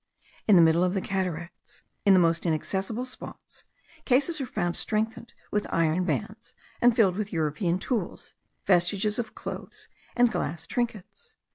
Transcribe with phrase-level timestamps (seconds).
[0.47, 3.65] In the middle of the Cataracts, in the most inaccessible spots,
[4.03, 8.33] cases are found strengthened with iron bands, and filled with European tools,
[8.65, 11.35] vestiges of clothes, and glass trinkets.